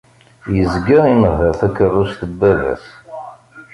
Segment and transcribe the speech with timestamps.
[0.55, 2.85] Yezga inehheṛ takeṛṛust n baba-s.